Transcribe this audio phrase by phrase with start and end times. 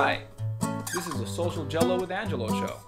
[0.00, 0.20] Hi,
[0.94, 2.78] this is the Social Jello with Angelo show.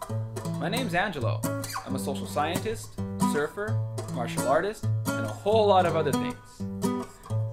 [0.60, 1.40] My name's Angelo.
[1.84, 3.00] I'm a social scientist,
[3.32, 3.76] surfer,
[4.14, 6.36] martial artist, and a whole lot of other things.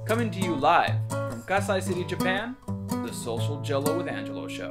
[0.06, 2.56] Coming to you live from Kasai City, Japan,
[2.88, 4.70] the Social Jello with Angelo show.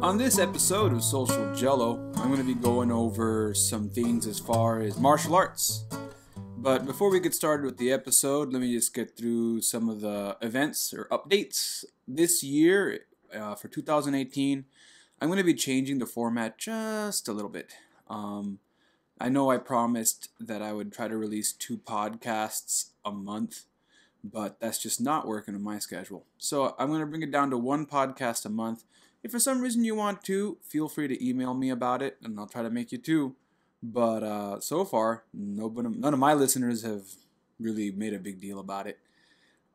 [0.00, 4.38] On this episode of Social Jello, I'm going to be going over some things as
[4.38, 5.84] far as martial arts.
[6.56, 10.00] But before we get started with the episode, let me just get through some of
[10.00, 11.84] the events or updates.
[12.08, 13.00] This year,
[13.34, 14.64] uh, for 2018,
[15.20, 17.72] I'm going to be changing the format just a little bit.
[18.08, 18.58] Um,
[19.20, 23.64] I know I promised that I would try to release two podcasts a month,
[24.22, 26.24] but that's just not working in my schedule.
[26.38, 28.84] So I'm going to bring it down to one podcast a month.
[29.22, 32.38] If for some reason you want to, feel free to email me about it, and
[32.38, 33.34] I'll try to make you two.
[33.82, 37.02] But uh, so far, nobody, none of my listeners have
[37.58, 38.98] really made a big deal about it.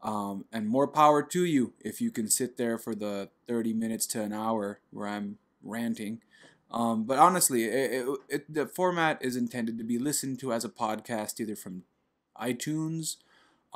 [0.00, 4.06] um, and more power to you if you can sit there for the 30 minutes
[4.06, 6.20] to an hour where I'm ranting.
[6.70, 10.64] Um, but honestly, it, it, it, the format is intended to be listened to as
[10.64, 11.82] a podcast, either from
[12.40, 13.16] iTunes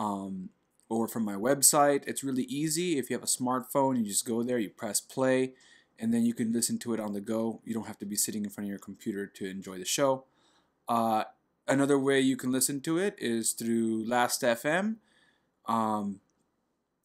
[0.00, 0.48] um,
[0.90, 2.02] or from my website.
[2.06, 2.98] It's really easy.
[2.98, 5.54] If you have a smartphone, you just go there, you press play,
[5.98, 7.62] and then you can listen to it on the go.
[7.64, 10.24] You don't have to be sitting in front of your computer to enjoy the show.
[10.88, 11.24] Uh,
[11.66, 14.96] another way you can listen to it is through Last.fm.
[15.66, 16.20] Um,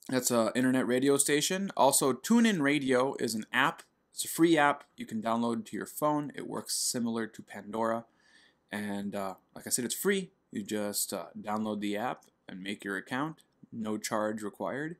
[0.10, 1.72] that's an internet radio station.
[1.78, 3.84] Also, TuneIn Radio is an app.
[4.14, 6.32] It's a free app you can download to your phone.
[6.36, 8.06] It works similar to Pandora.
[8.72, 10.32] And uh, like I said, it's free.
[10.52, 13.42] You just uh, download the app and make your account.
[13.76, 14.96] No charge required.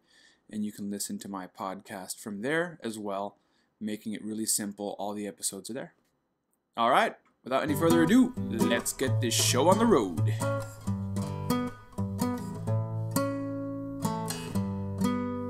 [0.52, 3.38] And you can listen to my podcast from there as well,
[3.80, 4.96] making it really simple.
[5.00, 5.94] All the episodes are there.
[6.78, 10.34] All right, without any further ado, let's get this show on the road.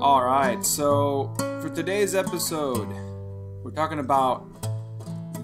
[0.00, 2.88] All right, so for today's episode,
[3.64, 4.46] we're talking about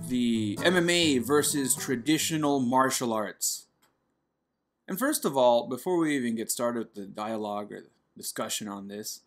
[0.08, 3.66] the MMA versus traditional martial arts.
[4.92, 8.68] And first of all, before we even get started with the dialogue or the discussion
[8.68, 9.20] on this,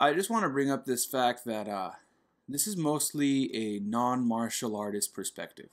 [0.00, 1.92] I just want to bring up this fact that uh,
[2.48, 5.68] this is mostly a non martial artist perspective.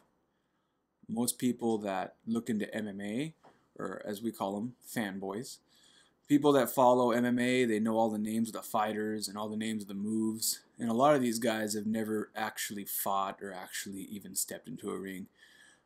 [1.09, 3.33] Most people that look into MMA,
[3.75, 5.57] or as we call them, fanboys,
[6.27, 9.57] people that follow MMA, they know all the names of the fighters and all the
[9.57, 10.59] names of the moves.
[10.77, 14.91] And a lot of these guys have never actually fought or actually even stepped into
[14.91, 15.25] a ring.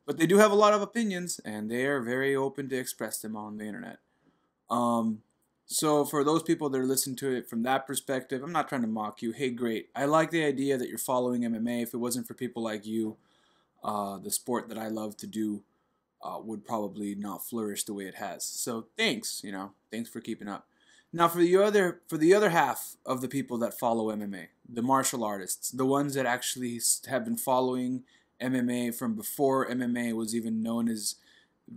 [0.08, 3.20] But they do have a lot of opinions, and they are very open to express
[3.20, 4.00] them on the internet.
[4.70, 5.22] Um,
[5.66, 8.82] so for those people that are listening to it from that perspective, I'm not trying
[8.82, 9.34] to mock you.
[9.34, 9.90] Hey, great.
[9.94, 11.84] I like the idea that you're following MMA.
[11.84, 13.18] If it wasn't for people like you,
[13.84, 15.64] uh, the sport that I love to do
[16.22, 18.46] uh, would probably not flourish the way it has.
[18.46, 20.68] So thanks, you know, thanks for keeping up.
[21.12, 24.82] Now for the other for the other half of the people that follow MMA, the
[24.82, 26.80] martial artists, the ones that actually
[27.10, 28.04] have been following
[28.42, 31.16] MMA from before MMA was even known as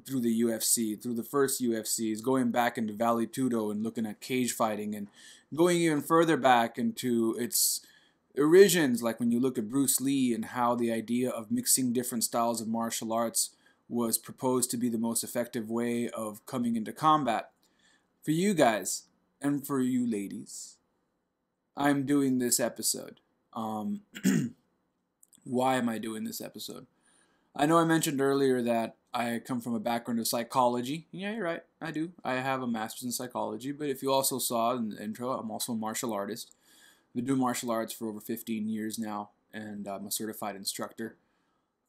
[0.06, 4.20] through the UFC, through the first UFCs, going back into Vale Tudo and looking at
[4.20, 5.08] cage fighting and
[5.54, 7.80] going even further back into its
[8.38, 12.24] origins, like when you look at Bruce Lee and how the idea of mixing different
[12.24, 13.50] styles of martial arts
[13.88, 17.50] was proposed to be the most effective way of coming into combat.
[18.22, 19.04] For you guys
[19.42, 20.76] and for you ladies,
[21.76, 23.20] I'm doing this episode.
[23.52, 24.02] Um,
[25.44, 26.86] why am I doing this episode?
[27.54, 31.06] I know I mentioned earlier that I come from a background of psychology.
[31.10, 31.62] Yeah, you're right.
[31.80, 32.12] I do.
[32.24, 35.50] I have a master's in psychology, but if you also saw in the intro, I'm
[35.50, 36.52] also a martial artist.
[37.10, 41.16] I've been doing martial arts for over 15 years now, and I'm a certified instructor.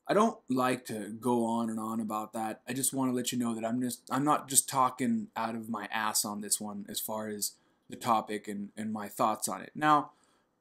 [0.08, 2.62] I don't like to go on and on about that.
[2.68, 5.56] I just want to let you know that I'm just I'm not just talking out
[5.56, 7.54] of my ass on this one as far as
[7.90, 9.72] the topic and, and my thoughts on it.
[9.76, 10.12] Now,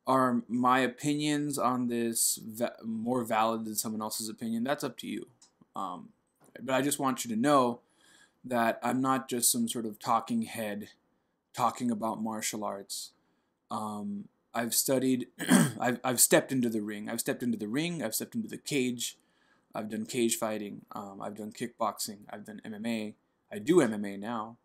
[0.07, 4.65] are my opinions on this va- more valid than someone else's opinion?
[4.65, 5.29] That's up to you.
[5.77, 6.11] Um,
[6.61, 7.81] but I just want you to know
[8.45, 10.89] that I'm not just some sort of talking head
[11.55, 13.11] talking about martial arts.
[13.71, 15.29] Um, I've studied,
[15.81, 17.09] I've, I've stepped into the ring.
[17.09, 19.17] I've stepped into the ring, I've stepped into the cage,
[19.75, 23.15] I've done cage fighting, um, I've done kickboxing, I've done MMA.
[23.53, 24.57] I do MMA now.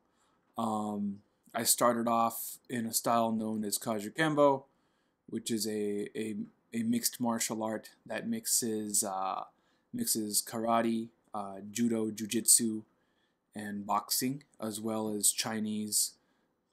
[0.57, 1.19] Um,
[1.53, 4.63] I started off in a style known as Kajukenbo,
[5.27, 6.35] which is a, a,
[6.73, 9.43] a mixed martial art that mixes uh,
[9.93, 12.83] mixes karate, uh, judo, jujitsu,
[13.55, 16.11] and boxing, as well as Chinese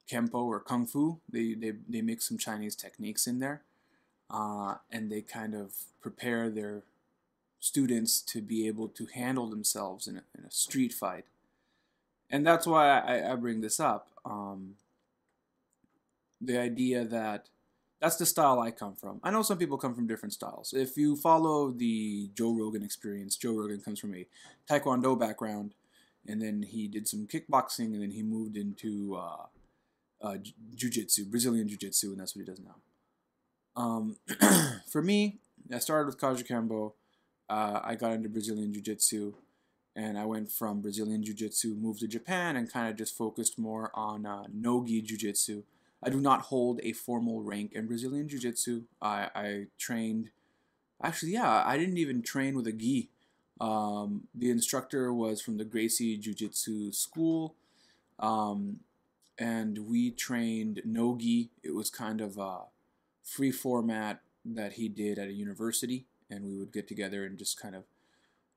[0.09, 1.19] Kempo or Kung Fu.
[1.31, 3.61] They, they, they mix some Chinese techniques in there.
[4.29, 6.83] Uh, and they kind of prepare their
[7.59, 11.25] students to be able to handle themselves in a, in a street fight.
[12.29, 14.09] And that's why I, I bring this up.
[14.25, 14.75] Um,
[16.41, 17.47] the idea that
[18.03, 19.21] that's the style I come from.
[19.23, 20.73] I know some people come from different styles.
[20.75, 24.27] If you follow the Joe Rogan experience, Joe Rogan comes from a
[24.69, 25.73] Taekwondo background,
[26.27, 29.45] and then he did some kickboxing, and then he moved into uh,
[30.21, 30.35] uh,
[30.75, 32.75] jiu-jitsu, Brazilian jiu-jitsu, and that's what he does now.
[33.81, 34.17] Um,
[34.91, 35.39] for me,
[35.73, 36.91] I started with Kajukenbo.
[37.49, 39.33] Uh, I got into Brazilian jiu-jitsu,
[39.95, 43.91] and I went from Brazilian jiu-jitsu, moved to Japan, and kind of just focused more
[43.93, 45.63] on uh, no-gi jiu-jitsu
[46.05, 48.83] I do not hold a formal rank in Brazilian Jiu Jitsu.
[49.01, 50.29] I, I trained,
[51.01, 53.09] actually, yeah, I didn't even train with a gi.
[53.61, 57.55] Um, the instructor was from the Gracie Jiu Jitsu school,
[58.19, 58.79] um,
[59.37, 61.49] and we trained no gi.
[61.63, 62.63] It was kind of a
[63.23, 67.59] free format that he did at a university, and we would get together and just
[67.61, 67.83] kind of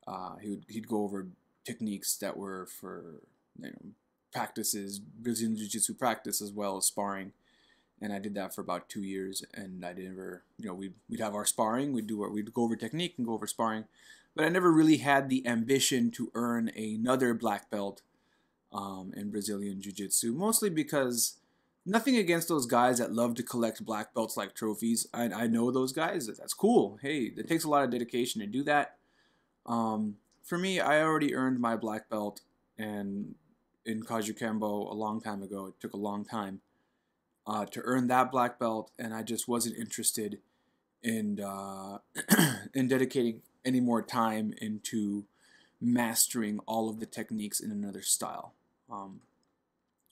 [0.08, 1.28] uh, he would he'd go over
[1.64, 3.20] techniques that were for
[3.60, 3.92] you know
[4.32, 7.32] practices, Brazilian Jiu Jitsu practice as well as sparring.
[8.00, 11.20] And I did that for about two years, and I never, you know, we'd, we'd
[11.20, 13.84] have our sparring, we'd do our, we'd go over technique and go over sparring,
[14.34, 18.02] but I never really had the ambition to earn another black belt
[18.70, 21.37] um, in Brazilian Jiu Jitsu, mostly because
[21.87, 25.06] nothing against those guys that love to collect black belts like trophies.
[25.14, 26.26] I, I know those guys.
[26.26, 26.99] That's cool.
[27.00, 28.96] Hey, it takes a lot of dedication to do that.
[29.64, 32.40] Um, for me, I already earned my black belt,
[32.76, 33.34] and
[33.86, 35.66] in Kajukenbo a long time ago.
[35.66, 36.60] It took a long time
[37.46, 40.38] uh, to earn that black belt, and I just wasn't interested
[41.02, 41.98] in uh,
[42.74, 45.24] in dedicating any more time into
[45.80, 48.54] mastering all of the techniques in another style.
[48.90, 49.20] Um,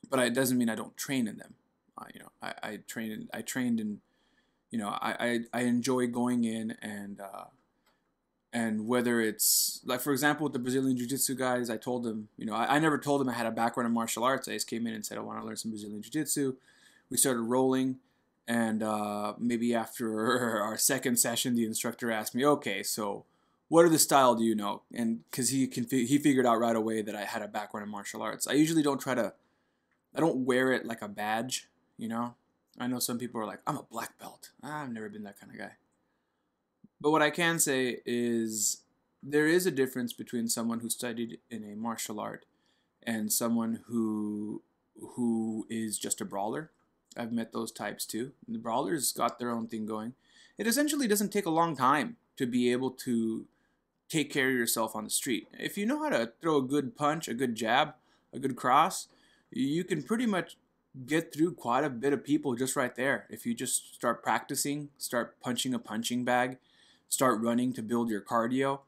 [0.09, 1.55] but it doesn't mean I don't train in them.
[1.97, 3.29] Uh, you know, I, I trained.
[3.35, 4.00] I trained in.
[4.70, 7.44] You know, I, I, I enjoy going in and uh,
[8.55, 12.47] and whether it's like for example with the Brazilian Jiu-Jitsu guys, I told them, you
[12.47, 14.47] know, I, I, never told them I had a background in martial arts.
[14.47, 16.55] I just came in and said I want to learn some Brazilian Jiu-Jitsu.
[17.11, 17.97] We started rolling,
[18.47, 23.25] and uh, maybe after our second session, the instructor asked me, "Okay, so
[23.69, 26.77] what are the style do you know?" And because he can he figured out right
[26.77, 28.47] away that I had a background in martial arts.
[28.47, 29.33] I usually don't try to,
[30.15, 31.69] I don't wear it like a badge,
[31.99, 32.37] you know.
[32.79, 35.53] I know some people are like, "I'm a black belt." I've never been that kind
[35.53, 35.73] of guy.
[37.05, 38.79] But what I can say is
[39.23, 42.47] there is a difference between someone who studied in a martial art
[43.03, 44.62] and someone who
[44.99, 46.71] who is just a brawler.
[47.15, 48.33] I've met those types too.
[48.49, 50.15] The brawlers got their own thing going.
[50.56, 53.45] It essentially doesn't take a long time to be able to
[54.09, 55.47] take care of yourself on the street.
[55.53, 57.97] If you know how to throw a good punch, a good jab,
[58.33, 59.09] a good cross,
[59.51, 60.56] you can pretty much
[61.05, 63.27] get through quite a bit of people just right there.
[63.29, 66.56] If you just start practicing, start punching a punching bag,
[67.09, 68.81] start running to build your cardio.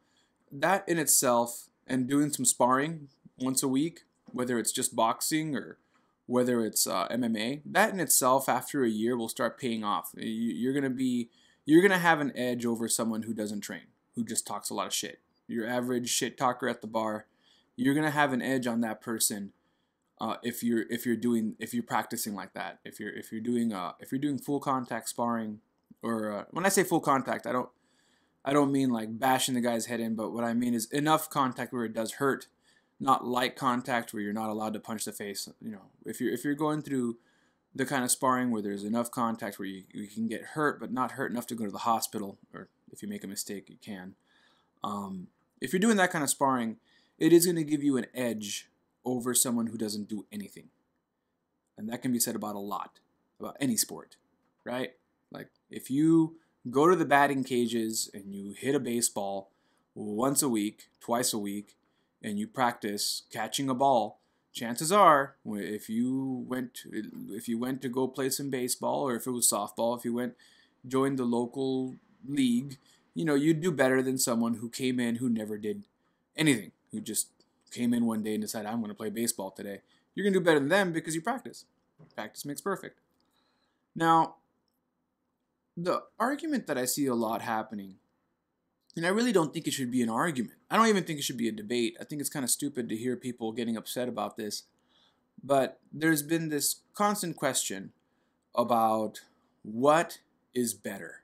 [0.51, 3.09] That in itself, and doing some sparring
[3.39, 5.79] once a week, whether it's just boxing or
[6.27, 10.11] whether it's uh, MMA, that in itself, after a year, will start paying off.
[10.17, 11.31] You're gonna be,
[11.65, 13.87] you're gonna have an edge over someone who doesn't train,
[14.17, 15.21] who just talks a lot of shit.
[15.47, 17.27] Your average shit talker at the bar,
[17.77, 19.53] you're gonna have an edge on that person
[20.21, 22.81] uh, if you're if you're doing if you're practicing like that.
[22.85, 25.61] If you're if you're doing uh if you're doing full contact sparring,
[26.03, 27.69] or uh, when I say full contact, I don't
[28.47, 31.29] I don't mean like bashing the guy's head in, but what I mean is enough
[31.29, 32.47] contact where it does hurt,
[33.01, 35.49] not light contact where you're not allowed to punch the face.
[35.61, 37.17] You know, if you're if you're going through
[37.75, 40.93] the kind of sparring where there's enough contact where you, you can get hurt, but
[40.93, 43.77] not hurt enough to go to the hospital, or if you make a mistake, you
[43.85, 44.15] can.
[44.85, 45.27] Um,
[45.61, 46.77] if you're doing that kind of sparring,
[47.19, 48.71] it is going to give you an edge
[49.05, 50.69] over someone who doesn't do anything.
[51.77, 53.01] And that can be said about a lot,
[53.39, 54.17] about any sport,
[54.65, 54.93] right?
[55.31, 56.37] Like if you
[56.71, 59.51] go to the batting cages and you hit a baseball
[59.95, 61.77] once a week, twice a week,
[62.23, 64.21] and you practice catching a ball,
[64.53, 66.91] chances are if you went to,
[67.31, 70.15] if you went to go play some baseball or if it was softball, if you
[70.15, 70.35] went
[70.87, 71.95] join the local
[72.27, 72.79] league,
[73.15, 75.85] you know, you'd do better than someone who came in who never did
[76.37, 77.29] anything, who just
[77.71, 79.81] came in one day and decided I'm going to play baseball today.
[80.15, 81.65] You're going to do better than them because you practice.
[82.15, 83.01] Practice makes perfect.
[83.95, 84.37] Now,
[85.77, 87.97] the argument that I see a lot happening,
[88.97, 90.59] and I really don't think it should be an argument.
[90.71, 91.97] I don't even think it should be a debate.
[92.01, 94.63] I think it's kind of stupid to hear people getting upset about this.
[95.43, 97.93] But there's been this constant question
[98.55, 99.21] about
[99.63, 100.21] what
[100.55, 101.23] is better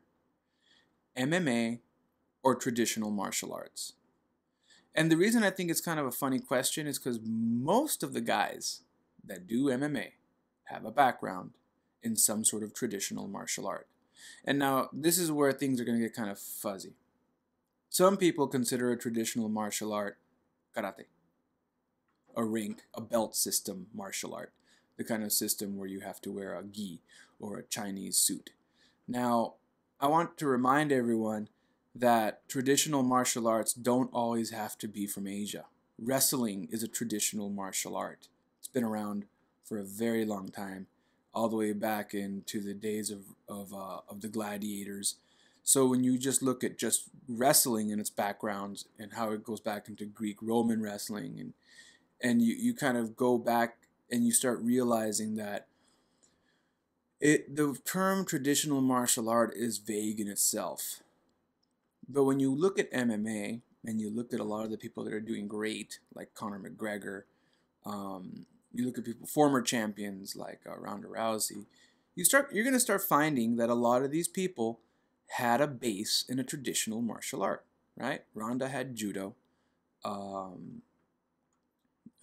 [1.16, 1.80] MMA
[2.42, 3.94] or traditional martial arts?
[4.94, 8.12] And the reason I think it's kind of a funny question is because most of
[8.12, 8.82] the guys
[9.24, 10.12] that do MMA
[10.64, 11.52] have a background
[12.02, 13.86] in some sort of traditional martial art.
[14.44, 16.94] And now, this is where things are going to get kind of fuzzy.
[17.88, 20.18] Some people consider a traditional martial art
[20.74, 21.04] karate,
[22.34, 24.52] a rink, a belt system martial art,
[24.96, 27.02] the kind of system where you have to wear a gi
[27.38, 28.50] or a Chinese suit.
[29.06, 29.54] Now,
[30.00, 31.48] I want to remind everyone
[31.94, 35.66] that traditional martial arts don't always have to be from Asia.
[35.98, 38.28] Wrestling is a traditional martial art.
[38.58, 39.26] It's been around
[39.62, 40.86] for a very long time,
[41.34, 45.16] all the way back into the days of of, uh, of the gladiators.
[45.64, 49.60] So when you just look at just wrestling and its backgrounds and how it goes
[49.60, 51.52] back into Greek Roman wrestling and
[52.20, 53.76] and you, you kind of go back
[54.10, 55.66] and you start realizing that
[57.20, 61.02] it the term traditional martial art is vague in itself.
[62.08, 65.04] But when you look at MMA and you look at a lot of the people
[65.04, 67.22] that are doing great, like Conor McGregor,
[67.86, 71.66] um, you look at people former champions like uh, Ronda Rousey,
[72.14, 74.80] you start you're going to start finding that a lot of these people
[75.28, 77.64] had a base in a traditional martial art,
[77.96, 78.22] right?
[78.34, 79.34] Ronda had judo.
[80.04, 80.82] Um,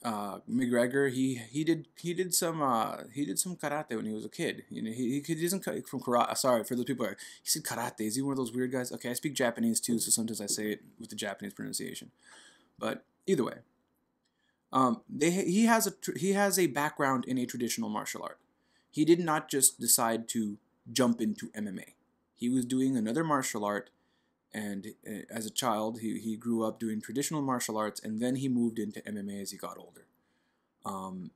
[0.04, 4.14] uh, McGregor, he he did he did some uh, he did some karate when he
[4.14, 4.64] was a kid.
[4.70, 6.38] You know, he, he doesn't from karate.
[6.38, 7.06] Sorry for those people.
[7.06, 8.02] Are, he said karate.
[8.02, 8.92] Is he one of those weird guys?
[8.94, 12.12] Okay, I speak Japanese too, so sometimes I say it with the Japanese pronunciation.
[12.78, 13.56] But either way,
[14.72, 18.40] um, they he has a he has a background in a traditional martial art.
[18.92, 20.58] He did not just decide to
[20.92, 21.94] jump into MMA.
[22.36, 23.90] He was doing another martial art,
[24.54, 28.36] and uh, as a child, he, he grew up doing traditional martial arts, and then
[28.36, 30.06] he moved into MMA as he got older.
[30.86, 31.32] Um,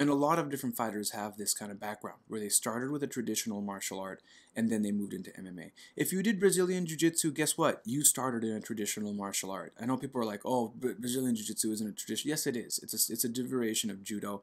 [0.00, 3.02] and a lot of different fighters have this kind of background where they started with
[3.02, 4.22] a traditional martial art
[4.56, 5.72] and then they moved into MMA.
[5.94, 7.82] If you did Brazilian Jiu Jitsu, guess what?
[7.84, 9.74] You started in a traditional martial art.
[9.78, 12.30] I know people are like, oh, Brazilian Jiu Jitsu isn't a tradition.
[12.30, 12.80] Yes, it is.
[12.82, 14.40] It's a, it's a derivation of Judo.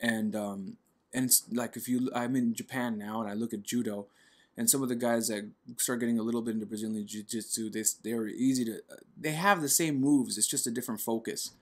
[0.00, 0.76] And, um,
[1.14, 4.06] and it's like if you, I'm in Japan now and I look at Judo,
[4.56, 7.84] and some of the guys that start getting a little bit into Brazilian Jiu-Jitsu, they
[8.02, 8.80] they're easy to.
[9.16, 10.36] They have the same moves.
[10.36, 11.52] It's just a different focus,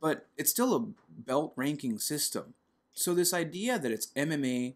[0.00, 0.84] but it's still a
[1.22, 2.54] belt ranking system.
[2.92, 4.74] So this idea that it's MMA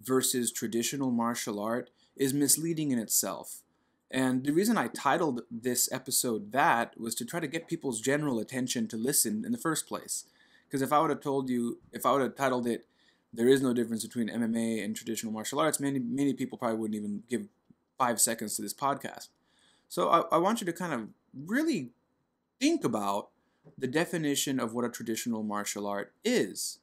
[0.00, 3.62] versus traditional martial art is misleading in itself.
[4.10, 8.38] And the reason I titled this episode that was to try to get people's general
[8.38, 10.24] attention to listen in the first place.
[10.66, 12.86] Because if I would have told you, if I would have titled it
[13.32, 16.96] there is no difference between MMA and traditional martial arts, many many people probably wouldn't
[16.96, 17.48] even give
[17.98, 19.28] five seconds to this podcast.
[19.88, 21.08] So I, I want you to kind of
[21.46, 21.90] really
[22.60, 23.28] think about
[23.76, 26.78] the definition of what a traditional martial art is.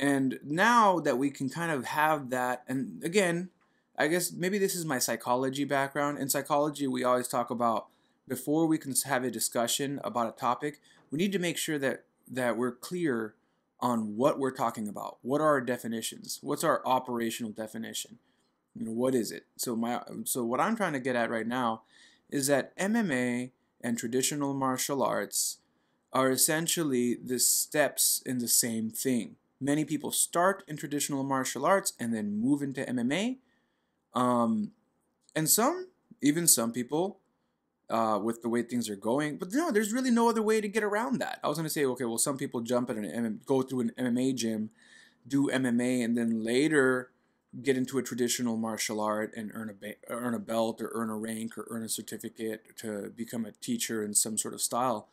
[0.00, 3.50] And now that we can kind of have that, and again,
[3.98, 6.16] I guess maybe this is my psychology background.
[6.16, 7.88] In psychology, we always talk about
[8.26, 10.80] before we can have a discussion about a topic,
[11.10, 13.34] we need to make sure that that we're clear
[13.78, 15.18] on what we're talking about.
[15.20, 16.38] What are our definitions?
[16.40, 18.18] What's our operational definition?
[18.74, 19.46] You know, what is it?
[19.56, 21.82] So my um, so what I'm trying to get at right now
[22.30, 23.50] is that MMA
[23.82, 25.58] and traditional martial arts
[26.10, 29.36] are essentially the steps in the same thing.
[29.60, 33.38] Many people start in traditional martial arts and then move into MMA.
[34.14, 34.72] Um,
[35.36, 35.88] and some,
[36.22, 37.18] even some people,
[37.90, 39.36] uh, with the way things are going.
[39.36, 41.40] But no, there's really no other way to get around that.
[41.42, 44.34] I was gonna say, okay, well, some people jump at an go through an MMA
[44.34, 44.70] gym,
[45.26, 47.10] do MMA, and then later
[47.62, 51.10] get into a traditional martial art and earn a ba- earn a belt or earn
[51.10, 55.08] a rank or earn a certificate to become a teacher in some sort of style.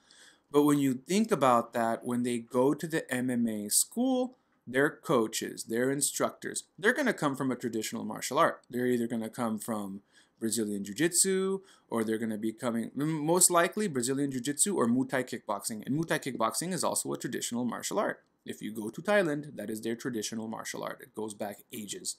[0.52, 5.66] But when you think about that, when they go to the MMA school, their coaches,
[5.66, 8.62] their instructors, they're going to come from a traditional martial art.
[8.70, 10.02] They're either going to come from
[10.40, 14.88] Brazilian Jiu Jitsu, or they're going to be coming, most likely, Brazilian Jiu Jitsu or
[14.88, 15.86] Muay kickboxing.
[15.86, 18.24] And Muay kickboxing is also a traditional martial art.
[18.46, 21.02] If you go to Thailand, that is their traditional martial art.
[21.02, 22.18] It goes back ages.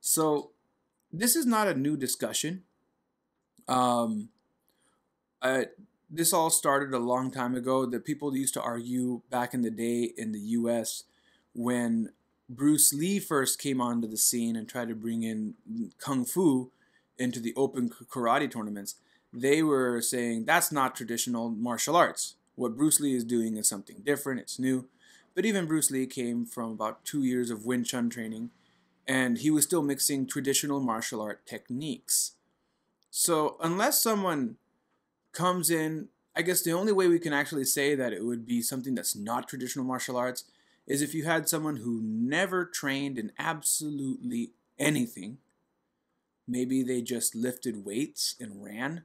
[0.00, 0.50] So,
[1.12, 2.64] this is not a new discussion.
[3.68, 4.28] Um,
[5.42, 5.66] I,
[6.10, 7.86] this all started a long time ago.
[7.86, 11.04] The people used to argue back in the day in the US
[11.54, 12.10] when
[12.48, 15.54] Bruce Lee first came onto the scene and tried to bring in
[15.98, 16.72] Kung Fu
[17.16, 18.96] into the open karate tournaments,
[19.32, 22.34] they were saying that's not traditional martial arts.
[22.56, 24.88] What Bruce Lee is doing is something different, it's new.
[25.34, 28.50] But even Bruce Lee came from about two years of Wing Chun training,
[29.06, 32.32] and he was still mixing traditional martial art techniques.
[33.12, 34.56] So, unless someone
[35.32, 38.62] comes in, I guess the only way we can actually say that it would be
[38.62, 40.44] something that's not traditional martial arts
[40.86, 45.38] is if you had someone who never trained in absolutely anything.
[46.48, 49.04] Maybe they just lifted weights and ran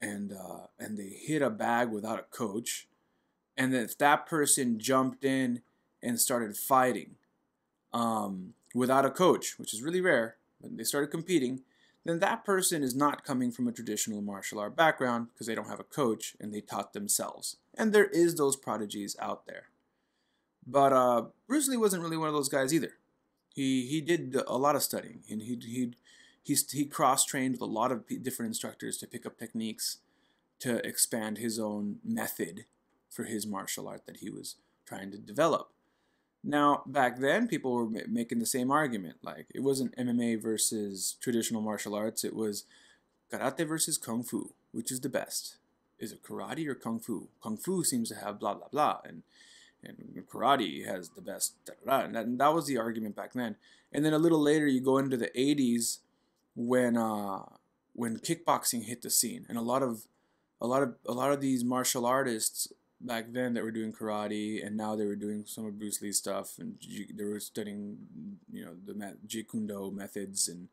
[0.00, 2.86] and uh, and they hit a bag without a coach.
[3.56, 5.62] And if that person jumped in
[6.00, 7.16] and started fighting
[7.92, 11.62] um, without a coach, which is really rare, when they started competing,
[12.08, 15.68] then that person is not coming from a traditional martial art background because they don't
[15.68, 17.58] have a coach and they taught themselves.
[17.76, 19.64] And there is those prodigies out there.
[20.66, 22.92] But uh, Bruce Lee wasn't really one of those guys either.
[23.54, 25.92] He he did a lot of studying and he he
[26.42, 29.98] he he cross trained with a lot of different instructors to pick up techniques
[30.60, 32.64] to expand his own method
[33.10, 35.72] for his martial art that he was trying to develop.
[36.48, 39.16] Now, back then, people were making the same argument.
[39.22, 42.64] Like, it wasn't MMA versus traditional martial arts, it was
[43.30, 45.56] karate versus kung fu, which is the best.
[45.98, 47.28] Is it karate or kung fu?
[47.42, 49.00] Kung fu seems to have blah, blah, blah.
[49.04, 49.24] And,
[49.84, 51.52] and karate has the best.
[51.66, 52.04] Da, da, da.
[52.06, 53.56] And, that, and that was the argument back then.
[53.92, 55.98] And then a little later, you go into the 80s
[56.56, 57.42] when, uh,
[57.92, 59.44] when kickboxing hit the scene.
[59.50, 60.06] And a lot of
[60.60, 64.64] a lot of a lot of these martial artists back then that were doing karate,
[64.64, 66.76] and now they were doing some of Bruce Lee stuff, and
[67.14, 67.98] they were studying,
[68.52, 68.94] you know, the
[69.26, 70.68] Jeet Kune Do methods, and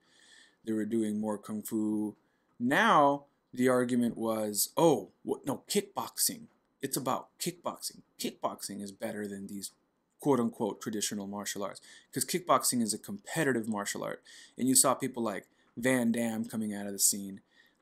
[0.66, 2.16] they were doing more kung fu.
[2.60, 6.48] Now the argument was, oh, what, no, kickboxing.
[6.82, 8.02] It's about kickboxing.
[8.20, 9.72] Kickboxing is better than these
[10.20, 14.24] quote unquote traditional martial arts because kickboxing is a competitive martial art,
[14.58, 15.46] and you saw people like
[15.78, 17.42] Van Damme coming out of the scene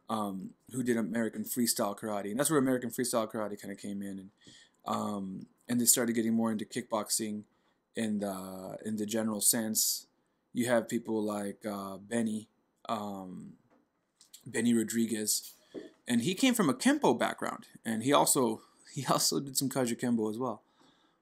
[0.09, 4.01] um, who did American freestyle karate, and that's where American freestyle karate kind of came
[4.01, 4.29] in, and
[4.85, 7.43] um, and they started getting more into kickboxing
[7.95, 10.07] in the in the general sense.
[10.53, 12.47] You have people like uh, Benny,
[12.87, 13.53] um,
[14.45, 15.51] Benny Urquidez,
[16.07, 18.61] and he came from a kempo background, and he also
[18.93, 20.61] he also did some kajukenbo as well.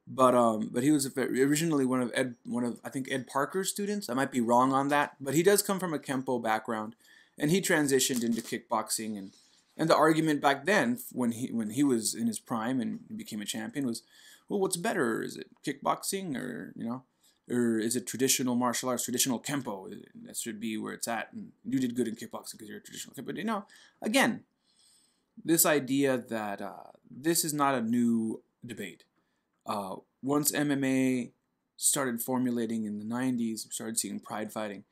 [0.08, 3.70] But um, but he was originally one of Ed one of I think Ed Parker's
[3.70, 4.10] students.
[4.10, 6.96] I might be wrong on that, but he does come from a kempo background
[7.42, 9.32] and he transitioned into kickboxing and
[9.76, 13.42] and the argument back then when he when he was in his prime and became
[13.42, 14.04] a champion was
[14.48, 15.22] well what's better?
[15.24, 17.04] Is it kickboxing or you know
[17.50, 19.92] or is it traditional martial arts traditional kempo?
[20.24, 22.82] That should be where it's at and you did good in kickboxing because you're a
[22.82, 23.26] traditional kempo.
[23.26, 23.66] But you know
[24.02, 24.44] again
[25.44, 29.06] this idea that uh, this is not a new debate.
[29.66, 31.32] Uh, once MMA
[31.78, 34.84] started formulating in the 90s, started seeing pride fighting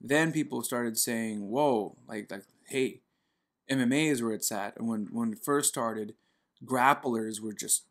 [0.00, 3.00] then people started saying, "Whoa, like like hey,
[3.70, 6.14] MMA is where it's at." And when when it first started,
[6.64, 7.84] grapplers were just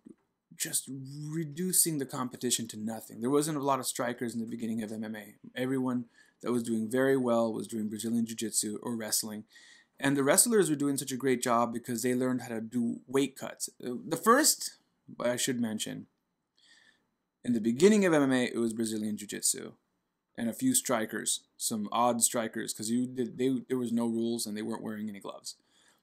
[0.58, 0.90] just
[1.24, 3.22] reducing the competition to nothing.
[3.22, 5.36] There wasn't a lot of strikers in the beginning of MMA.
[5.56, 6.06] Everyone
[6.42, 9.44] that was doing very well was doing Brazilian Jiu-Jitsu or wrestling.
[10.00, 13.02] And the wrestlers were doing such a great job because they learned how to do
[13.08, 13.70] weight cuts.
[13.84, 14.78] Uh, the first,
[15.20, 16.08] I should mention,
[17.44, 19.74] in the beginning of MMA, it was Brazilian Jiu-Jitsu
[20.38, 24.46] and a few strikers, some odd strikers, because you did they there was no rules
[24.46, 25.56] and they weren't wearing any gloves.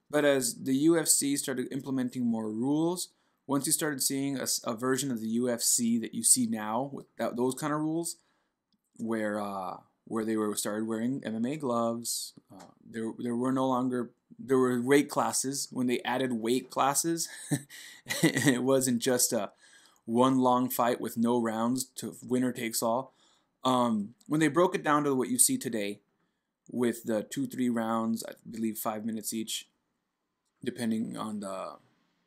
[0.09, 3.09] But as the UFC started implementing more rules,
[3.47, 7.05] once you started seeing a, a version of the UFC that you see now with
[7.17, 8.17] that, those kind of rules,
[8.97, 14.11] where uh, where they were started wearing MMA gloves, uh, there there were no longer
[14.37, 15.69] there were weight classes.
[15.71, 17.29] When they added weight classes,
[18.21, 19.51] it wasn't just a
[20.05, 23.13] one long fight with no rounds to winner takes all
[23.65, 25.99] um, when they broke it down to what you see today,
[26.71, 29.67] with the two three rounds, I believe five minutes each,
[30.63, 31.73] depending on the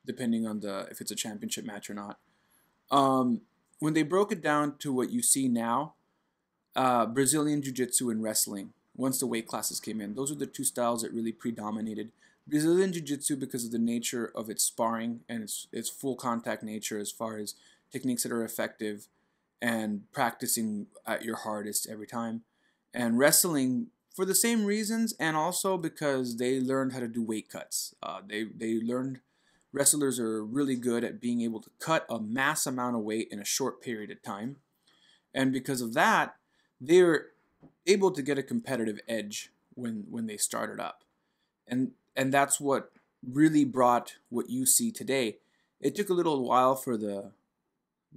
[0.04, 2.18] depending on the if it's a championship match or not.
[2.90, 3.42] Um,
[3.78, 5.94] when they broke it down to what you see now,
[6.74, 8.72] uh, Brazilian Jiu Jitsu and wrestling.
[8.96, 12.10] Once the weight classes came in, those are the two styles that really predominated.
[12.48, 16.62] Brazilian Jiu Jitsu because of the nature of its sparring and its its full contact
[16.62, 17.54] nature as far as
[17.92, 19.06] techniques that are effective
[19.60, 22.42] and practicing at your hardest every time.
[22.94, 27.48] And wrestling for the same reasons, and also because they learned how to do weight
[27.48, 27.94] cuts.
[28.02, 29.20] Uh, they they learned
[29.72, 33.38] wrestlers are really good at being able to cut a mass amount of weight in
[33.38, 34.56] a short period of time,
[35.32, 36.34] and because of that,
[36.80, 37.26] they're
[37.86, 41.04] able to get a competitive edge when when they started up,
[41.68, 42.90] and and that's what
[43.22, 45.36] really brought what you see today.
[45.80, 47.30] It took a little while for the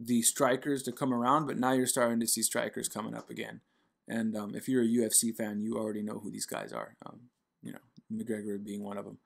[0.04, 3.62] the strikers to come around, but now you're starting to see strikers coming up again.
[4.08, 6.96] And um, if you're a UFC fan, you already know who these guys are.
[7.06, 7.22] Um,
[7.62, 7.80] you know,
[8.12, 9.20] McGregor being one of them.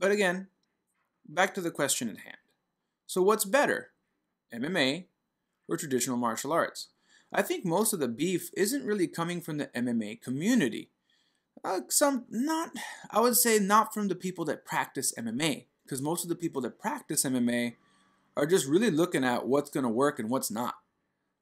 [0.00, 0.48] But again,
[1.28, 2.36] back to the question at hand.
[3.06, 3.90] So, what's better,
[4.52, 5.04] MMA
[5.68, 6.88] or traditional martial arts?
[7.32, 10.90] I think most of the beef isn't really coming from the MMA community.
[11.64, 12.70] Uh, some not,
[13.10, 16.60] I would say, not from the people that practice MMA, because most of the people
[16.62, 17.74] that practice MMA
[18.36, 20.74] are just really looking at what's going to work and what's not.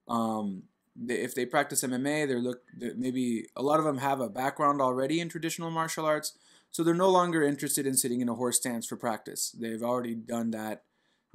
[0.09, 4.20] Um, they, if they practice MMA, they're look they're maybe a lot of them have
[4.20, 6.37] a background already in traditional martial arts,
[6.70, 9.55] so they're no longer interested in sitting in a horse stance for practice.
[9.59, 10.83] They've already done that.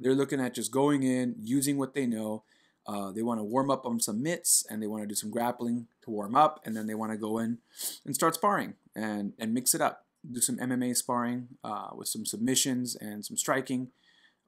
[0.00, 2.44] They're looking at just going in, using what they know.
[2.86, 5.30] Uh, they want to warm up on some mitts and they want to do some
[5.30, 7.58] grappling to warm up, and then they want to go in
[8.06, 10.06] and start sparring and, and mix it up.
[10.30, 13.88] Do some MMA sparring uh, with some submissions and some striking,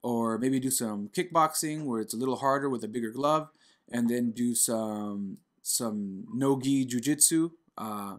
[0.02, 3.50] or maybe do some kickboxing where it's a little harder with a bigger glove,
[3.90, 7.50] and then do some some no-gi jiu-jitsu.
[7.76, 8.16] Uh,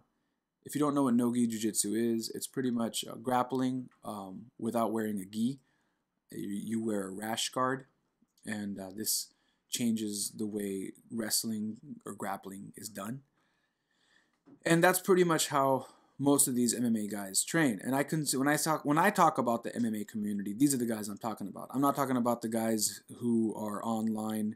[0.63, 4.91] if you don't know what no-gi jiu-jitsu is, it's pretty much uh, grappling um, without
[4.91, 5.59] wearing a gi.
[6.31, 7.85] You, you, wear a rash guard,
[8.45, 9.33] and uh, this
[9.69, 13.21] changes the way wrestling or grappling is done.
[14.65, 15.87] And that's pretty much how
[16.21, 17.79] most of these MMA guys train.
[17.83, 20.77] And I can when I talk when I talk about the MMA community, these are
[20.77, 21.69] the guys I'm talking about.
[21.71, 24.55] I'm not talking about the guys who are online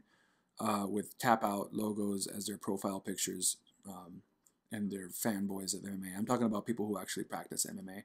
[0.60, 3.56] uh, with tap out logos as their profile pictures
[3.88, 4.22] um,
[4.70, 6.16] and they're fanboys of MMA.
[6.16, 8.04] I'm talking about people who actually practice MMA.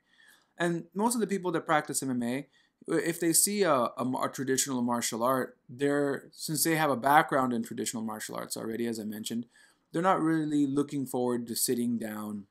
[0.58, 2.45] And most of the people that practice MMA,
[2.88, 7.54] if they see a, a, a, traditional martial art, they're since they have a background
[7.54, 9.45] in traditional martial arts already, as I mentioned,
[9.91, 12.47] they're not really looking forward to sitting down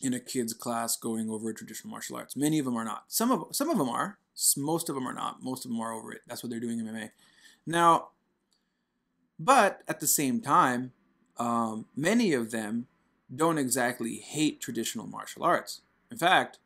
[0.00, 2.36] in a kids class going over traditional martial arts.
[2.36, 3.04] Many of them are not.
[3.08, 4.18] Some of some of them are.
[4.56, 5.42] Most of them are not.
[5.42, 6.20] Most of them are over it.
[6.26, 7.10] That's what they're doing in MMA.
[7.66, 8.08] Now,
[9.38, 10.92] but at the same time,
[11.38, 12.86] um, many of them
[13.34, 15.80] don't exactly hate traditional martial arts.
[16.10, 16.58] In fact,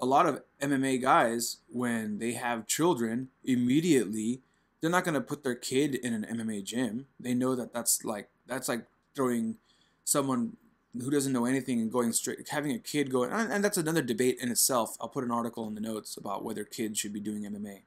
[0.00, 4.40] a lot of MMA guys, when they have children, immediately
[4.80, 7.06] they're not going to put their kid in an MMA gym.
[7.18, 9.56] They know that that's like that's like throwing
[10.04, 10.56] someone
[11.00, 14.38] who doesn't know anything and going straight having a kid go and that's another debate
[14.40, 14.96] in itself.
[15.00, 17.82] I'll put an article in the notes about whether kids should be doing MMA.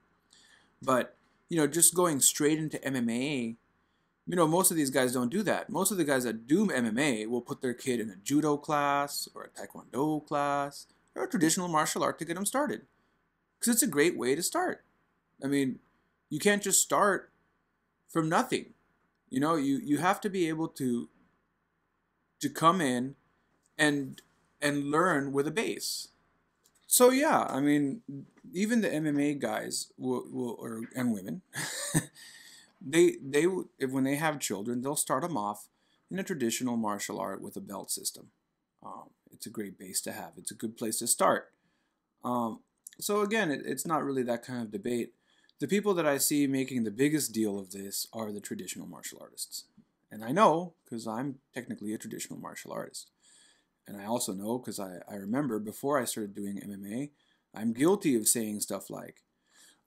[0.81, 1.15] But,
[1.49, 3.55] you know, just going straight into MMA
[4.27, 5.69] you know, most of these guys don't do that.
[5.69, 9.29] Most of the guys that do MMA will put their kid in a judo class
[9.33, 12.81] or a taekwondo class or a traditional martial art to get them started.
[13.57, 14.83] Because it's a great way to start.
[15.41, 15.79] I mean,
[16.29, 17.31] you can't just start
[18.09, 18.73] from nothing.
[19.29, 21.07] You know, you, you have to be able to
[22.39, 23.15] to come in
[23.77, 24.21] and
[24.61, 26.09] and learn with a base.
[26.87, 28.01] So yeah, I mean,
[28.53, 31.41] even the MMA guys will, will or and women
[32.81, 35.67] they they when they have children, they'll start them off
[36.09, 38.27] in a traditional martial art with a belt system.
[38.85, 40.31] Um, it's a great base to have.
[40.37, 41.51] It's a good place to start.
[42.23, 42.59] Um,
[42.99, 45.13] so again, it, it's not really that kind of debate.
[45.59, 49.19] The people that I see making the biggest deal of this are the traditional martial
[49.21, 49.65] artists.
[50.11, 53.11] And I know because I'm technically a traditional martial artist.
[53.87, 57.11] And I also know because I, I remember before I started doing MMA,
[57.55, 59.23] I'm guilty of saying stuff like,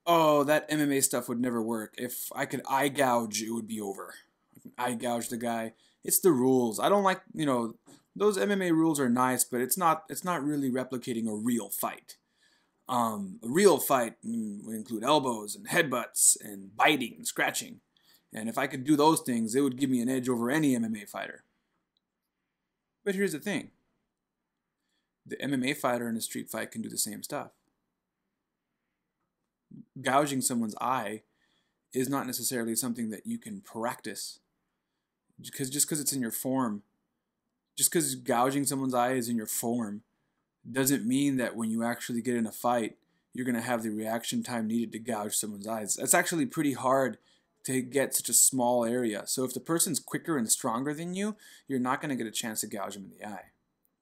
[0.07, 1.95] oh, that MMA stuff would never work.
[1.99, 4.15] If I could eye gouge, it would be over.
[4.79, 5.75] eye gouge the guy.
[6.03, 6.81] It's the rules.
[6.81, 7.75] I don't like, you know,
[8.17, 12.17] those MMA rules are nice, but it's not it's not really replicating a real fight.
[12.89, 17.81] Um, a real fight would include elbows and headbutts and biting and scratching.
[18.33, 20.77] And if I could do those things, it would give me an edge over any
[20.77, 21.43] MMA fighter.
[23.05, 23.71] But here's the thing.
[25.27, 27.51] The MMA fighter in a street fight can do the same stuff.
[30.01, 31.23] Gouging someone's eye
[31.93, 34.39] is not necessarily something that you can practice.
[35.41, 36.83] Because just because it's in your form
[37.81, 40.03] just because gouging someone's eye is in your form
[40.71, 42.99] doesn't mean that when you actually get in a fight
[43.33, 45.95] you're going to have the reaction time needed to gouge someone's eyes.
[45.95, 47.17] That's actually pretty hard
[47.65, 51.37] to get such a small area so if the person's quicker and stronger than you
[51.69, 53.47] you're not going to get a chance to gouge them in the eye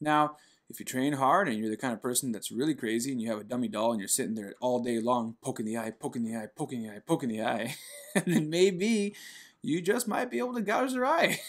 [0.00, 0.36] now
[0.70, 3.30] if you train hard and you're the kind of person that's really crazy and you
[3.30, 6.24] have a dummy doll and you're sitting there all day long poking the eye, poking
[6.24, 7.74] the eye, poking the eye, poking the eye,
[8.26, 9.14] then maybe
[9.62, 11.40] you just might be able to gouge their eye.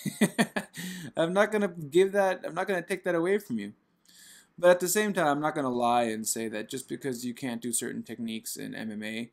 [1.18, 3.74] I'm not going to give that, I'm not going to take that away from you.
[4.58, 7.26] But at the same time, I'm not going to lie and say that just because
[7.26, 9.30] you can't do certain techniques in MMA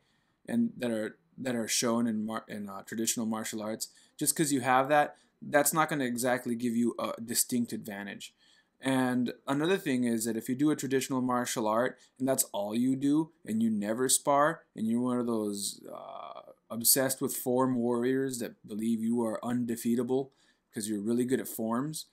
[0.47, 4.51] and that are that are shown in mar- in uh, traditional martial arts, just because
[4.51, 8.33] you have that, that's not going to exactly give you a distinct advantage.
[8.79, 12.75] And another thing is that if you do a traditional martial art and that's all
[12.75, 17.75] you do and you never spar and you're one of those uh, obsessed with form
[17.75, 20.31] warriors that believe you are undefeatable
[20.69, 22.05] because you're really good at forms,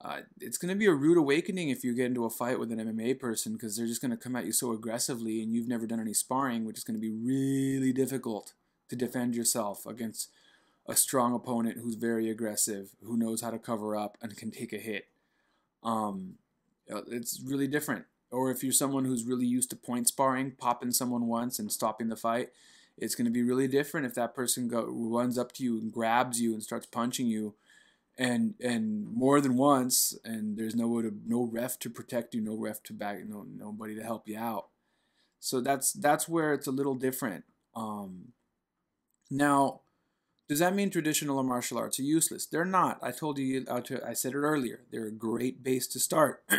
[0.00, 2.70] uh, it's going to be a rude awakening if you get into a fight with
[2.70, 5.68] an MMA person because they're just going to come at you so aggressively and you've
[5.68, 8.52] never done any sparring, which is going to be really difficult
[8.92, 10.30] to defend yourself against
[10.86, 14.70] a strong opponent who's very aggressive, who knows how to cover up and can take
[14.74, 15.06] a hit.
[15.82, 16.34] Um,
[16.86, 18.04] it's really different.
[18.30, 22.08] Or if you're someone who's really used to point sparring, popping someone once and stopping
[22.08, 22.50] the fight,
[22.98, 25.90] it's going to be really different if that person go, runs up to you and
[25.90, 27.54] grabs you and starts punching you
[28.18, 32.54] and and more than once and there's no to, no ref to protect you no
[32.54, 34.66] ref to back no nobody to help you out.
[35.40, 37.44] So that's that's where it's a little different.
[37.74, 38.32] Um,
[39.32, 39.80] now
[40.48, 42.44] Does that mean traditional martial arts are useless?
[42.46, 42.98] They're not.
[43.02, 44.80] I told you, uh, I said it earlier.
[44.90, 46.44] They're a great base to start.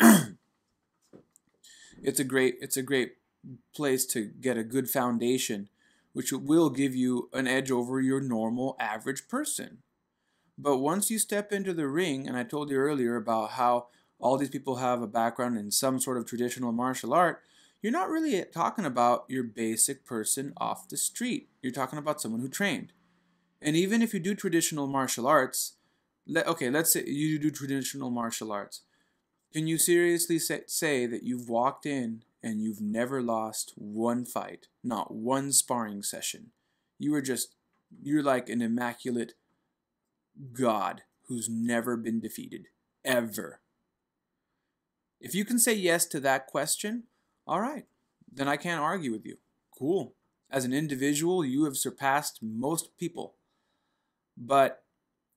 [2.01, 3.13] it's a great, it's a great
[3.75, 5.69] place to get a good foundation,
[6.13, 9.83] which will give you an edge over your normal average person.
[10.57, 13.87] But once you step into the ring, and I told you earlier about how
[14.19, 17.41] all these people have a background in some sort of traditional martial art,
[17.83, 21.49] you're not really talking about your basic person off the street.
[21.61, 22.93] You're talking about someone who trained.
[23.61, 25.73] And even if you do traditional martial arts,
[26.25, 28.83] let, okay, let's say you do traditional martial arts.
[29.51, 34.67] Can you seriously say, say that you've walked in and you've never lost one fight,
[34.81, 36.51] not one sparring session?
[36.97, 37.53] You were just,
[38.01, 39.33] you're like an immaculate
[40.53, 42.67] God who's never been defeated,
[43.03, 43.59] ever.
[45.19, 47.03] If you can say yes to that question,
[47.47, 47.85] all right,
[48.31, 49.37] then I can't argue with you.
[49.77, 50.13] Cool.
[50.49, 53.35] As an individual, you have surpassed most people.
[54.37, 54.83] But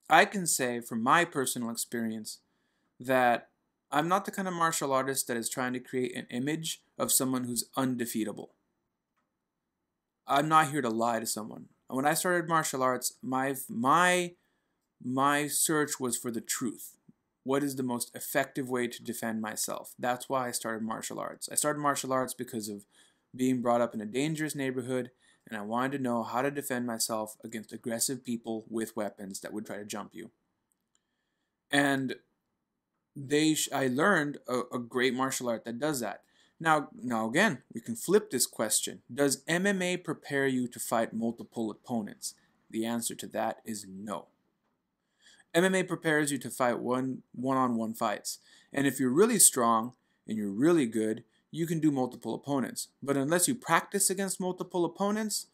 [0.09, 2.39] I can say from my personal experience
[2.99, 3.49] that
[3.91, 7.11] I'm not the kind of martial artist that is trying to create an image of
[7.11, 8.51] someone who's undefeatable.
[10.27, 11.65] I'm not here to lie to someone.
[11.87, 14.33] When I started martial arts, my my
[15.01, 16.96] my search was for the truth.
[17.47, 19.93] What is the most effective way to defend myself?
[19.97, 21.47] That's why I started martial arts.
[21.49, 22.85] I started martial arts because of
[23.33, 25.11] being brought up in a dangerous neighborhood
[25.47, 29.53] and I wanted to know how to defend myself against aggressive people with weapons that
[29.53, 30.31] would try to jump you.
[31.71, 32.15] And
[33.15, 36.23] they sh- I learned a, a great martial art that does that.
[36.59, 39.03] Now, now again, we can flip this question.
[39.13, 42.33] Does MMA prepare you to fight multiple opponents?
[42.69, 44.27] The answer to that is no.
[45.55, 48.39] MMA prepares you to fight one one-on-one fights.
[48.73, 49.93] And if you're really strong
[50.27, 52.89] and you're really good, you can do multiple opponents.
[53.01, 55.47] But unless you practice against multiple opponents,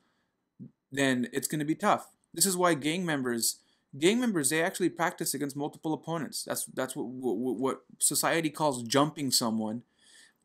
[0.91, 2.10] then it's going to be tough.
[2.34, 3.58] This is why gang members
[3.97, 6.43] gang members they actually practice against multiple opponents.
[6.43, 9.84] That's that's what what, what society calls jumping someone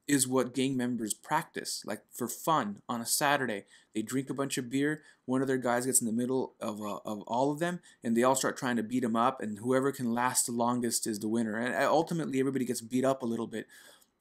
[0.09, 3.67] is what gang members practice like for fun on a Saturday.
[3.95, 5.03] They drink a bunch of beer.
[5.27, 8.17] One of their guys gets in the middle of, uh, of all of them, and
[8.17, 9.43] they all start trying to beat him up.
[9.43, 11.57] And whoever can last the longest is the winner.
[11.57, 13.67] And uh, ultimately, everybody gets beat up a little bit.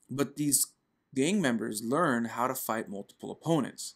[0.10, 0.67] But these
[1.15, 3.95] gang members learn how to fight multiple opponents.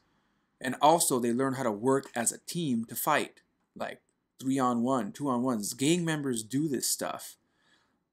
[0.61, 3.41] And also, they learn how to work as a team to fight,
[3.75, 4.01] like
[4.39, 5.73] three on one, two on ones.
[5.73, 7.35] Gang members do this stuff.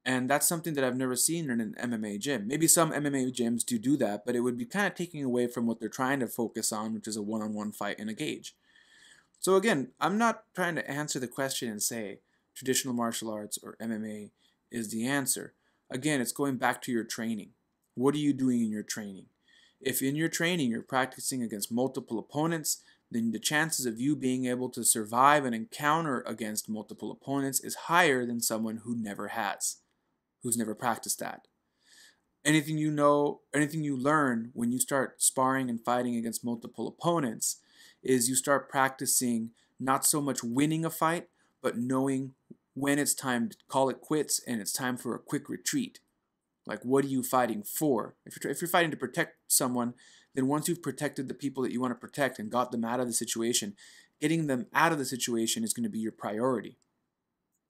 [0.09, 2.47] And that's something that I've never seen in an MMA gym.
[2.47, 5.45] Maybe some MMA gyms do do that, but it would be kind of taking away
[5.45, 8.09] from what they're trying to focus on, which is a one on one fight in
[8.09, 8.55] a cage.
[9.39, 12.21] So, again, I'm not trying to answer the question and say
[12.55, 14.31] traditional martial arts or MMA
[14.71, 15.53] is the answer.
[15.91, 17.51] Again, it's going back to your training.
[17.93, 19.27] What are you doing in your training?
[19.79, 24.47] If in your training you're practicing against multiple opponents, then the chances of you being
[24.47, 29.77] able to survive an encounter against multiple opponents is higher than someone who never has,
[30.43, 31.47] who's never practiced that.
[32.45, 37.57] Anything you know, anything you learn when you start sparring and fighting against multiple opponents
[38.01, 41.27] is you start practicing not so much winning a fight,
[41.61, 42.33] but knowing
[42.73, 45.99] when it's time to call it quits and it's time for a quick retreat.
[46.65, 48.15] Like, what are you fighting for?
[48.25, 49.95] If you're, if you're fighting to protect someone,
[50.35, 52.99] then once you've protected the people that you want to protect and got them out
[52.99, 53.75] of the situation,
[54.21, 56.77] getting them out of the situation is going to be your priority.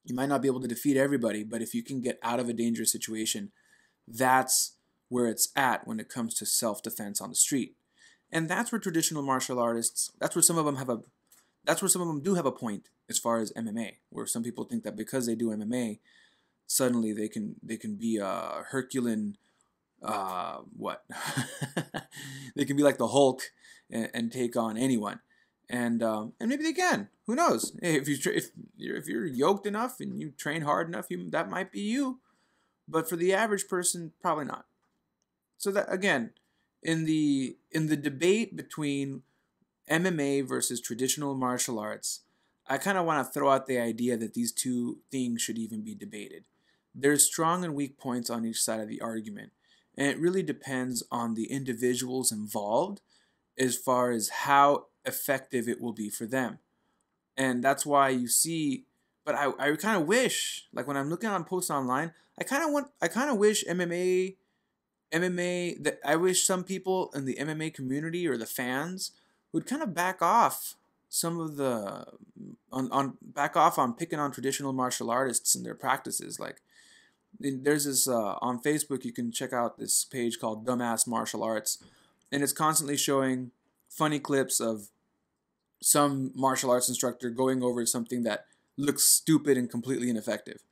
[0.10, 2.50] You might not be able to defeat everybody, but if you can get out of
[2.50, 3.52] a dangerous situation,
[4.08, 4.74] that's
[5.08, 7.76] where it's at when it comes to self defense on the street.
[8.32, 11.00] And that's where traditional martial artists, that's where some of them have a,
[11.64, 14.44] that's where some of them do have a point as far as MMA, where some
[14.44, 16.00] people think that because they do MMA,
[16.68, 19.38] suddenly they can they can be a Herculean
[20.02, 21.04] uh, what
[22.56, 23.42] they can be like the Hulk
[23.90, 25.20] and, and take on anyone,
[25.70, 27.10] and um, and maybe they can.
[27.28, 27.78] Who knows?
[27.82, 31.50] If you if you're, if you're yoked enough and you train hard enough, you that
[31.50, 32.20] might be you.
[32.88, 34.66] But for the average person, probably not.
[35.58, 36.32] So that again,
[36.82, 39.22] in the in the debate between
[39.90, 42.22] MMA versus traditional martial arts,
[42.68, 45.82] I kind of want to throw out the idea that these two things should even
[45.82, 46.46] be debated.
[46.96, 49.52] There's strong and weak points on each side of the argument,
[49.96, 53.02] and it really depends on the individuals involved
[53.60, 56.60] as far as how effective it will be for them.
[57.38, 58.86] And that's why you see,
[59.26, 62.64] but I, I kind of wish, like when I'm looking on posts online, I kind
[62.64, 64.36] of want, I kind of wish MMA,
[65.14, 69.12] MMA, that I wish some people in the MMA community or the fans
[69.52, 70.76] would kind of back off
[71.10, 72.06] some of the
[72.72, 76.62] on, on back off on picking on traditional martial artists and their practices like
[77.40, 79.06] there's this uh, on Facebook.
[79.06, 81.84] You can check out this page called Dumbass Martial Arts,
[82.32, 83.52] and it's constantly showing
[83.90, 84.90] funny clips of
[85.82, 88.46] some martial arts instructor going over something that
[88.78, 90.64] looks stupid and completely ineffective.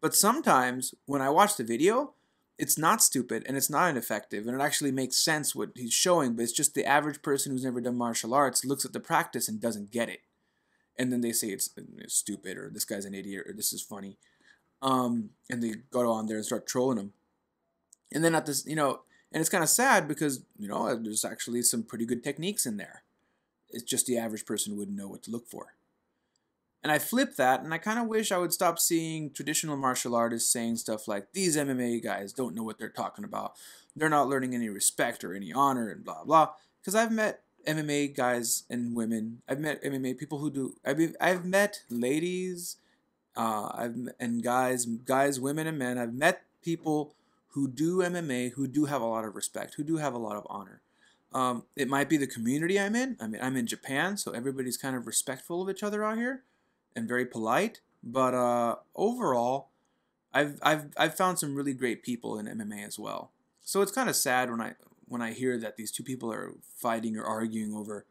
[0.00, 2.14] But sometimes when I watch the video,
[2.58, 6.34] it's not stupid and it's not ineffective and it actually makes sense what he's showing,
[6.34, 9.48] but it's just the average person who's never done martial arts looks at the practice
[9.48, 10.20] and doesn't get it.
[10.98, 13.82] And then they say it's, it's stupid or this guy's an idiot or this is
[13.82, 14.18] funny.
[14.82, 17.12] Um, and they go on there and start trolling him.
[18.12, 19.00] And then at this, you know,
[19.32, 22.76] and it's kind of sad because, you know, there's actually some pretty good techniques in
[22.76, 23.02] there.
[23.70, 25.74] It's just the average person wouldn't know what to look for.
[26.82, 30.16] And I flip that, and I kind of wish I would stop seeing traditional martial
[30.16, 33.54] artists saying stuff like, these MMA guys don't know what they're talking about.
[33.94, 36.50] They're not learning any respect or any honor and blah, blah.
[36.80, 39.42] Because I've met MMA guys and women.
[39.48, 40.74] I've met MMA people who do.
[40.84, 42.78] I've, I've met ladies
[43.36, 45.98] uh, I've, and guys, guys, women, and men.
[45.98, 47.14] I've met people
[47.52, 50.36] who do MMA who do have a lot of respect, who do have a lot
[50.36, 50.82] of honor.
[51.34, 53.16] Um, it might be the community I'm in.
[53.20, 56.42] I mean, I'm in Japan, so everybody's kind of respectful of each other out here
[56.94, 57.80] and very polite.
[58.02, 59.70] But uh, overall,
[60.34, 63.32] I've I've I've found some really great people in MMA as well.
[63.60, 64.74] So it's kind of sad when I
[65.06, 68.06] when I hear that these two people are fighting or arguing over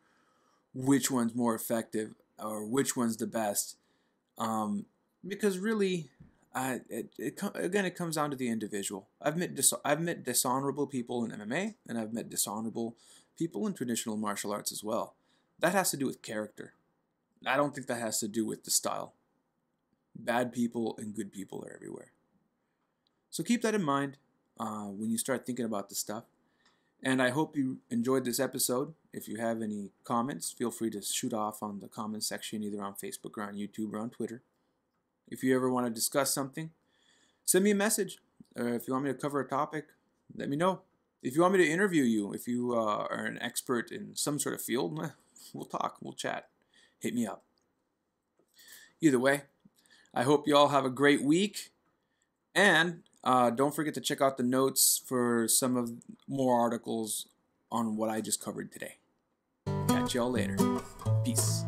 [0.74, 3.76] which one's more effective or which one's the best.
[4.38, 4.86] Um,
[5.28, 6.10] because really,
[6.56, 9.08] it, it again it comes down to the individual.
[9.22, 12.96] I've met dis- I've met dishonorable people in MMA, and I've met dishonorable
[13.38, 15.16] people in traditional martial arts as well.
[15.60, 16.74] That has to do with character.
[17.46, 19.14] I don't think that has to do with the style.
[20.16, 22.12] Bad people and good people are everywhere.
[23.30, 24.18] So keep that in mind
[24.60, 26.26] uh, when you start thinking about this stuff.
[27.04, 28.94] And I hope you enjoyed this episode.
[29.12, 32.84] If you have any comments, feel free to shoot off on the comment section either
[32.84, 34.44] on Facebook or on YouTube or on Twitter.
[35.32, 36.70] If you ever want to discuss something,
[37.46, 38.20] send me a message.
[38.56, 39.86] Or if you want me to cover a topic,
[40.36, 40.82] let me know.
[41.24, 44.38] If you want me to interview you, if you uh, are an expert in some
[44.38, 45.00] sort of field,
[45.54, 46.50] we'll talk, we'll chat
[47.02, 47.44] hit me up.
[49.02, 49.42] Either way,
[50.14, 51.72] I hope you all have a great week.
[52.54, 55.92] And uh, don't forget to check out the notes for some of
[56.28, 57.28] more articles
[57.72, 58.98] on what I just covered today.
[59.88, 60.58] Catch y'all later.
[61.24, 61.64] Peace.